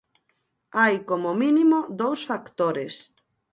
[0.79, 2.95] Hai como mínimo dous factores.